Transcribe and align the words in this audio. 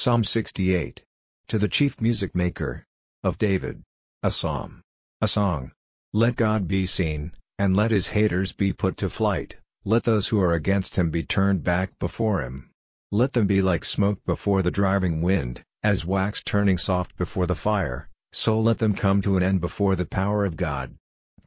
Psalm 0.00 0.22
68. 0.22 1.02
To 1.48 1.58
the 1.58 1.66
chief 1.66 2.00
music 2.00 2.32
maker. 2.32 2.86
Of 3.24 3.36
David. 3.36 3.82
A 4.22 4.30
psalm. 4.30 4.80
A 5.20 5.26
song. 5.26 5.72
Let 6.12 6.36
God 6.36 6.68
be 6.68 6.86
seen, 6.86 7.32
and 7.58 7.74
let 7.74 7.90
his 7.90 8.06
haters 8.06 8.52
be 8.52 8.72
put 8.72 8.96
to 8.98 9.10
flight, 9.10 9.56
let 9.84 10.04
those 10.04 10.28
who 10.28 10.40
are 10.40 10.52
against 10.52 10.94
him 10.94 11.10
be 11.10 11.24
turned 11.24 11.64
back 11.64 11.98
before 11.98 12.42
him. 12.42 12.70
Let 13.10 13.32
them 13.32 13.48
be 13.48 13.60
like 13.60 13.84
smoke 13.84 14.24
before 14.24 14.62
the 14.62 14.70
driving 14.70 15.20
wind, 15.20 15.64
as 15.82 16.06
wax 16.06 16.44
turning 16.44 16.78
soft 16.78 17.16
before 17.16 17.48
the 17.48 17.56
fire, 17.56 18.08
so 18.32 18.60
let 18.60 18.78
them 18.78 18.94
come 18.94 19.20
to 19.22 19.36
an 19.36 19.42
end 19.42 19.60
before 19.60 19.96
the 19.96 20.06
power 20.06 20.44
of 20.44 20.56
God. 20.56 20.94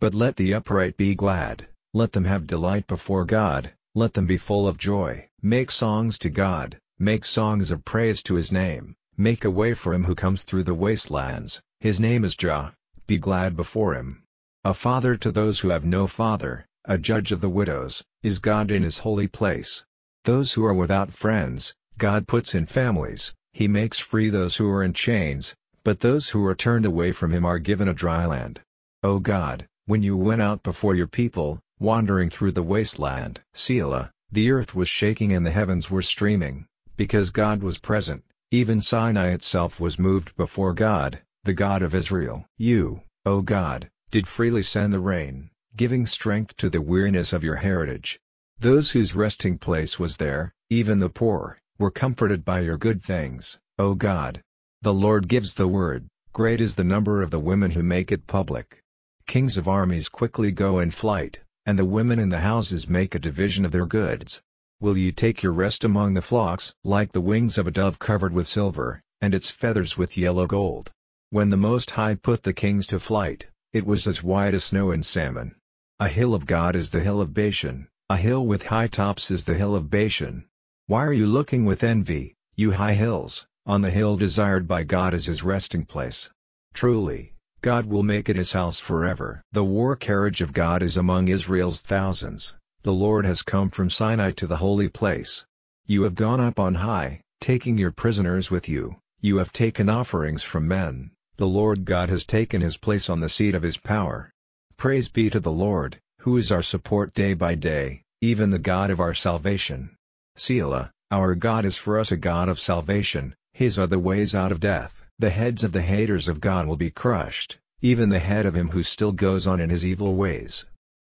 But 0.00 0.12
let 0.12 0.34
the 0.34 0.54
upright 0.54 0.96
be 0.96 1.14
glad, 1.14 1.68
let 1.94 2.10
them 2.10 2.24
have 2.24 2.48
delight 2.48 2.88
before 2.88 3.24
God, 3.24 3.74
let 3.94 4.14
them 4.14 4.26
be 4.26 4.38
full 4.38 4.66
of 4.66 4.76
joy. 4.76 5.28
Make 5.40 5.70
songs 5.70 6.18
to 6.18 6.30
God, 6.30 6.80
make 7.02 7.24
songs 7.24 7.70
of 7.70 7.82
praise 7.82 8.22
to 8.22 8.34
his 8.34 8.52
name, 8.52 8.94
make 9.16 9.46
a 9.46 9.50
way 9.50 9.72
for 9.72 9.94
him 9.94 10.04
who 10.04 10.14
comes 10.14 10.42
through 10.42 10.62
the 10.62 10.74
wastelands, 10.74 11.62
his 11.80 11.98
name 11.98 12.24
is 12.24 12.36
Jah, 12.36 12.74
be 13.06 13.16
glad 13.16 13.56
before 13.56 13.94
him. 13.94 14.22
A 14.64 14.74
father 14.74 15.16
to 15.16 15.32
those 15.32 15.60
who 15.60 15.70
have 15.70 15.86
no 15.86 16.06
father, 16.06 16.66
a 16.84 16.98
judge 16.98 17.32
of 17.32 17.40
the 17.40 17.48
widows, 17.48 18.04
is 18.22 18.38
God 18.38 18.70
in 18.70 18.82
his 18.82 18.98
holy 18.98 19.26
place. 19.26 19.82
Those 20.24 20.52
who 20.52 20.62
are 20.66 20.74
without 20.74 21.10
friends, 21.10 21.74
God 21.96 22.28
puts 22.28 22.54
in 22.54 22.66
families, 22.66 23.32
he 23.54 23.66
makes 23.66 23.98
free 23.98 24.28
those 24.28 24.56
who 24.56 24.68
are 24.70 24.84
in 24.84 24.92
chains, 24.92 25.54
but 25.82 26.00
those 26.00 26.28
who 26.28 26.44
are 26.44 26.54
turned 26.54 26.84
away 26.84 27.12
from 27.12 27.32
him 27.32 27.46
are 27.46 27.58
given 27.58 27.88
a 27.88 27.94
dry 27.94 28.26
land. 28.26 28.60
O 29.02 29.18
God, 29.18 29.66
when 29.86 30.02
you 30.02 30.18
went 30.18 30.42
out 30.42 30.62
before 30.62 30.94
your 30.94 31.06
people, 31.06 31.60
wandering 31.78 32.28
through 32.28 32.52
the 32.52 32.62
wasteland, 32.62 33.40
Selah, 33.54 34.10
the 34.30 34.50
earth 34.50 34.74
was 34.74 34.88
shaking 34.90 35.32
and 35.32 35.46
the 35.46 35.50
heavens 35.50 35.90
were 35.90 36.02
streaming, 36.02 36.66
because 37.00 37.30
God 37.30 37.62
was 37.62 37.78
present, 37.78 38.22
even 38.50 38.82
Sinai 38.82 39.30
itself 39.30 39.80
was 39.80 39.98
moved 39.98 40.36
before 40.36 40.74
God, 40.74 41.18
the 41.44 41.54
God 41.54 41.80
of 41.80 41.94
Israel. 41.94 42.44
You, 42.58 43.00
O 43.24 43.40
God, 43.40 43.88
did 44.10 44.28
freely 44.28 44.62
send 44.62 44.92
the 44.92 45.00
rain, 45.00 45.48
giving 45.74 46.04
strength 46.04 46.58
to 46.58 46.68
the 46.68 46.82
weariness 46.82 47.32
of 47.32 47.42
your 47.42 47.56
heritage. 47.56 48.20
Those 48.58 48.90
whose 48.90 49.14
resting 49.14 49.56
place 49.56 49.98
was 49.98 50.18
there, 50.18 50.52
even 50.68 50.98
the 50.98 51.08
poor, 51.08 51.58
were 51.78 51.90
comforted 51.90 52.44
by 52.44 52.60
your 52.60 52.76
good 52.76 53.02
things, 53.02 53.58
O 53.78 53.94
God. 53.94 54.42
The 54.82 54.92
Lord 54.92 55.26
gives 55.26 55.54
the 55.54 55.68
word, 55.68 56.06
great 56.34 56.60
is 56.60 56.74
the 56.74 56.84
number 56.84 57.22
of 57.22 57.30
the 57.30 57.40
women 57.40 57.70
who 57.70 57.82
make 57.82 58.12
it 58.12 58.26
public. 58.26 58.82
Kings 59.26 59.56
of 59.56 59.66
armies 59.66 60.10
quickly 60.10 60.52
go 60.52 60.80
in 60.80 60.90
flight, 60.90 61.40
and 61.64 61.78
the 61.78 61.86
women 61.86 62.18
in 62.18 62.28
the 62.28 62.40
houses 62.40 62.90
make 62.90 63.14
a 63.14 63.18
division 63.18 63.64
of 63.64 63.72
their 63.72 63.86
goods. 63.86 64.42
Will 64.80 64.96
you 64.96 65.12
take 65.12 65.42
your 65.42 65.52
rest 65.52 65.84
among 65.84 66.14
the 66.14 66.22
flocks? 66.22 66.72
Like 66.84 67.12
the 67.12 67.20
wings 67.20 67.58
of 67.58 67.66
a 67.66 67.70
dove 67.70 67.98
covered 67.98 68.32
with 68.32 68.48
silver, 68.48 69.02
and 69.20 69.34
its 69.34 69.50
feathers 69.50 69.98
with 69.98 70.16
yellow 70.16 70.46
gold. 70.46 70.90
When 71.28 71.50
the 71.50 71.58
Most 71.58 71.90
High 71.90 72.14
put 72.14 72.42
the 72.42 72.54
kings 72.54 72.86
to 72.86 72.98
flight, 72.98 73.46
it 73.74 73.84
was 73.84 74.06
as 74.06 74.22
white 74.22 74.54
as 74.54 74.64
snow 74.64 74.90
and 74.90 75.04
Zalmon. 75.04 75.54
A 75.98 76.08
hill 76.08 76.34
of 76.34 76.46
God 76.46 76.76
is 76.76 76.90
the 76.90 77.02
hill 77.02 77.20
of 77.20 77.34
Bashan, 77.34 77.88
a 78.08 78.16
hill 78.16 78.46
with 78.46 78.62
high 78.62 78.86
tops 78.86 79.30
is 79.30 79.44
the 79.44 79.52
hill 79.52 79.76
of 79.76 79.90
Bashan. 79.90 80.46
Why 80.86 81.04
are 81.04 81.12
you 81.12 81.26
looking 81.26 81.66
with 81.66 81.84
envy, 81.84 82.34
you 82.56 82.72
high 82.72 82.94
hills, 82.94 83.46
on 83.66 83.82
the 83.82 83.90
hill 83.90 84.16
desired 84.16 84.66
by 84.66 84.84
God 84.84 85.12
as 85.12 85.26
his 85.26 85.44
resting 85.44 85.84
place? 85.84 86.30
Truly, 86.72 87.34
God 87.60 87.84
will 87.84 88.02
make 88.02 88.30
it 88.30 88.36
his 88.36 88.52
house 88.52 88.80
forever. 88.80 89.42
The 89.52 89.62
war 89.62 89.94
carriage 89.94 90.40
of 90.40 90.54
God 90.54 90.82
is 90.82 90.96
among 90.96 91.28
Israel's 91.28 91.82
thousands, 91.82 92.54
the 92.82 92.92
Lord 92.92 93.26
has 93.26 93.42
come 93.42 93.68
from 93.68 93.90
Sinai 93.90 94.30
to 94.32 94.46
the 94.46 94.56
holy 94.56 94.88
place. 94.88 95.44
You 95.86 96.04
have 96.04 96.14
gone 96.14 96.40
up 96.40 96.58
on 96.58 96.74
high, 96.74 97.20
taking 97.40 97.76
your 97.76 97.90
prisoners 97.90 98.50
with 98.50 98.70
you, 98.70 98.96
you 99.20 99.36
have 99.36 99.52
taken 99.52 99.90
offerings 99.90 100.42
from 100.42 100.66
men, 100.66 101.10
the 101.36 101.46
Lord 101.46 101.84
God 101.84 102.08
has 102.08 102.24
taken 102.24 102.62
his 102.62 102.78
place 102.78 103.10
on 103.10 103.20
the 103.20 103.28
seat 103.28 103.54
of 103.54 103.62
his 103.62 103.76
power. 103.76 104.30
Praise 104.78 105.08
be 105.08 105.28
to 105.28 105.40
the 105.40 105.52
Lord, 105.52 105.98
who 106.20 106.38
is 106.38 106.50
our 106.50 106.62
support 106.62 107.12
day 107.12 107.34
by 107.34 107.54
day, 107.54 108.02
even 108.22 108.48
the 108.48 108.58
God 108.58 108.90
of 108.90 108.98
our 108.98 109.14
salvation. 109.14 109.94
Selah, 110.36 110.90
our 111.10 111.34
God 111.34 111.66
is 111.66 111.76
for 111.76 111.98
us 111.98 112.12
a 112.12 112.16
God 112.16 112.48
of 112.48 112.58
salvation, 112.58 113.34
his 113.52 113.78
are 113.78 113.86
the 113.86 113.98
ways 113.98 114.34
out 114.34 114.52
of 114.52 114.60
death. 114.60 115.04
The 115.18 115.28
heads 115.28 115.64
of 115.64 115.72
the 115.72 115.82
haters 115.82 116.28
of 116.28 116.40
God 116.40 116.66
will 116.66 116.78
be 116.78 116.90
crushed, 116.90 117.58
even 117.82 118.08
the 118.08 118.18
head 118.18 118.46
of 118.46 118.54
him 118.54 118.70
who 118.70 118.82
still 118.82 119.12
goes 119.12 119.46
on 119.46 119.60
in 119.60 119.68
his 119.68 119.84
evil 119.84 120.14
ways. 120.14 120.64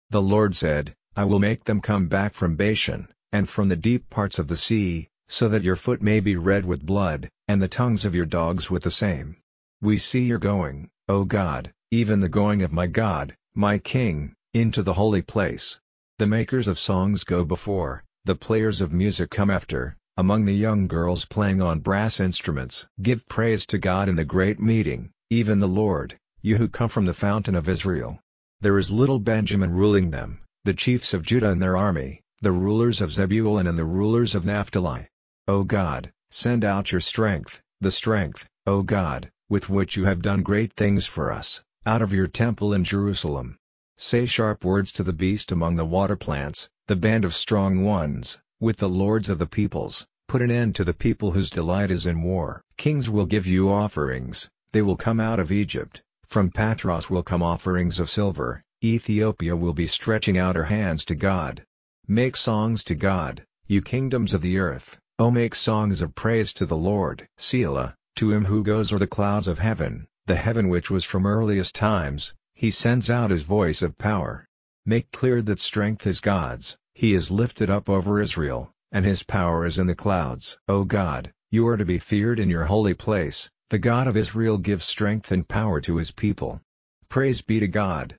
The 0.09 0.22
Lord 0.22 0.56
said, 0.56 0.96
I 1.18 1.24
will 1.24 1.40
make 1.40 1.64
them 1.64 1.80
come 1.80 2.08
back 2.08 2.34
from 2.34 2.58
Bashan, 2.58 3.08
and 3.31 3.48
from 3.48 3.70
the 3.70 3.78
deep 3.78 4.09
parts 4.09 4.38
of 4.38 4.50
the 4.50 4.58
sea, 4.58 5.08
so 5.30 5.48
that 5.48 5.64
your 5.64 5.78
foot 5.78 6.02
may 6.02 6.20
be 6.20 6.36
red 6.36 6.66
with 6.66 6.86
blood, 6.86 7.30
and 7.48 7.62
the 7.62 7.70
tongues 7.70 8.03
of 8.03 8.14
your 8.14 8.26
dogs 8.26 8.70
with 8.70 8.84
the 8.84 8.92
same. 8.92 9.38
We 9.81 9.98
see 9.98 10.26
your 10.26 10.40
going, 10.40 10.90
O 11.08 11.24
God, 11.24 11.72
even 11.90 12.20
the 12.20 12.28
going 12.28 12.62
of 12.64 12.74
my 12.74 12.88
God, 12.88 13.36
my 13.53 13.78
King, 13.78 14.34
into 14.53 14.84
the 14.84 14.96
holy 14.96 15.22
place. 15.22 15.80
The 16.20 16.28
makers 16.28 16.68
of 16.68 16.78
songs 16.78 17.24
go 17.24 17.46
before, 17.46 18.03
the 18.26 18.36
players 18.36 18.82
of 18.82 18.92
music 18.92 19.30
come 19.30 19.50
after, 19.50 19.96
among 20.18 20.44
the 20.44 20.53
young 20.53 20.88
girls 20.88 21.24
playing 21.24 21.62
on 21.62 21.80
brass 21.80 22.20
instruments. 22.20 22.88
Give 23.02 23.26
praise 23.30 23.66
to 23.68 23.78
God 23.78 24.09
in 24.09 24.18
the 24.18 24.26
great 24.26 24.59
meeting, 24.59 25.12
even 25.30 25.59
the 25.59 25.68
Lord, 25.68 26.18
you 26.42 26.58
who 26.58 26.68
come 26.68 26.90
from 26.90 27.06
the 27.06 27.14
fountain 27.14 27.56
of 27.56 27.70
Israel. 27.70 28.20
There 28.59 28.78
is 28.78 28.92
little 28.92 29.20
Benjamin 29.20 29.72
ruling 29.72 30.12
them, 30.12 30.40
the 30.66 30.74
chiefs 30.74 31.14
of 31.14 31.22
Judah 31.22 31.52
and 31.52 31.62
their 31.62 31.78
army, 31.78 32.24
the 32.42 32.52
rulers 32.52 33.00
of 33.00 33.14
Zebulun 33.14 33.68
and 33.68 33.78
the 33.78 33.86
rulers 33.86 34.34
of 34.34 34.46
Naphtali. 34.46 35.08
O 35.48 35.64
God, 35.64 36.12
send 36.31 36.66
out 36.66 36.92
your 36.92 37.02
strength, 37.02 37.62
the 37.81 37.92
strength, 37.92 38.48
O 38.66 38.81
God, 38.81 39.30
with 39.48 39.70
which 39.70 39.96
you 39.96 40.06
have 40.06 40.24
done 40.24 40.42
great 40.42 40.74
things 40.74 41.06
for 41.06 41.31
us, 41.31 41.62
out 41.86 42.02
of 42.02 42.12
your 42.12 42.26
temple 42.26 42.74
in 42.74 42.84
Jerusalem. 42.84 43.58
Say 44.00 44.26
sharp 44.26 44.66
words 44.66 44.92
to 44.94 45.03
the 45.03 45.14
beast 45.14 45.52
among 45.52 45.76
the 45.76 45.86
water 45.86 46.16
plants, 46.16 46.68
the 46.88 46.96
band 46.96 47.26
of 47.26 47.36
strong 47.36 47.84
ones, 47.84 48.40
with 48.59 48.78
the 48.78 48.90
lords 48.90 49.30
of 49.30 49.38
the 49.38 49.46
peoples, 49.46 50.08
put 50.28 50.42
an 50.42 50.50
end 50.50 50.74
to 50.78 50.84
the 50.84 50.96
people 50.96 51.34
whose 51.34 51.52
delight 51.52 51.92
is 51.92 52.08
in 52.08 52.24
war. 52.24 52.64
Kings 52.76 53.08
will 53.08 53.28
give 53.28 53.46
you 53.46 53.72
offerings, 53.72 54.50
they 54.72 54.82
will 54.82 54.97
come 54.97 55.20
out 55.20 55.40
of 55.40 55.52
Egypt, 55.52 56.02
from 56.26 56.50
Pathros 56.50 57.08
will 57.08 57.22
come 57.22 57.44
offerings 57.44 58.00
of 58.00 58.09
silver, 58.09 58.64
Ethiopia 58.85 59.56
will 59.56 59.73
be 59.73 59.88
stretching 59.88 60.38
out 60.38 60.56
her 60.56 60.66
hands 60.66 61.06
to 61.06 61.16
God. 61.16 61.66
Make 62.07 62.35
songs 62.35 62.84
to 62.84 62.94
God, 62.94 63.44
you 63.66 63.81
kingdoms 63.81 64.35
of 64.35 64.44
the 64.44 64.59
earth, 64.59 65.00
O 65.18 65.31
make 65.31 65.56
songs 65.56 66.01
of 66.01 66.13
praise 66.13 66.53
to 66.53 66.68
the 66.68 66.78
Lord. 66.78 67.28
Selah, 67.40 67.96
to 68.18 68.31
him 68.31 68.46
who 68.46 68.63
goes 68.63 68.94
o'er 68.94 69.00
the 69.00 69.07
clouds 69.07 69.47
of 69.47 69.57
heaven, 69.57 70.06
the 70.28 70.35
heaven 70.35 70.69
which 70.69 70.91
was 70.91 71.03
from 71.03 71.25
earliest 71.25 71.73
times, 71.73 72.35
he 72.53 72.69
sends 72.69 73.09
out 73.09 73.31
his 73.31 73.41
voice 73.41 73.81
of 73.81 73.97
power. 73.97 74.46
Make 74.85 75.12
clear 75.12 75.41
that 75.41 75.59
strength 75.59 76.06
is 76.06 76.22
God's, 76.22 76.78
he 76.94 77.16
is 77.16 77.31
lifted 77.31 77.72
up 77.72 77.90
over 77.90 78.22
Israel, 78.22 78.72
and 78.91 79.03
his 79.03 79.23
power 79.23 79.66
is 79.66 79.79
in 79.79 79.88
the 79.88 79.96
clouds. 79.96 80.59
O 80.67 80.84
God, 80.84 81.34
you 81.50 81.67
are 81.67 81.78
to 81.78 81.85
be 81.85 81.97
feared 81.97 82.40
in 82.40 82.52
your 82.52 82.66
holy 82.66 82.94
place, 82.94 83.50
the 83.72 83.79
God 83.79 84.06
of 84.06 84.16
Israel 84.16 84.59
gives 84.59 84.85
strength 84.85 85.31
and 85.31 85.47
power 85.47 85.81
to 85.81 85.97
his 85.97 86.12
people. 86.12 86.62
Praise 87.09 87.41
be 87.41 87.59
to 87.59 87.67
God, 87.67 88.16